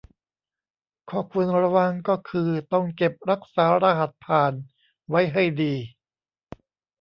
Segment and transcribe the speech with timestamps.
[1.09, 4.53] ข้อควรระวังก็คือต้องเก็บรักษารหัสผ่าน
[5.09, 5.73] ไว้ให้ดี